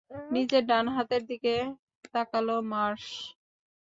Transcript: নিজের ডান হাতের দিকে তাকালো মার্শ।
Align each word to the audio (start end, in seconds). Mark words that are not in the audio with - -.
নিজের 0.31 0.63
ডান 0.69 0.85
হাতের 0.95 1.21
দিকে 1.29 1.53
তাকালো 2.13 2.55
মার্শ। 2.71 3.05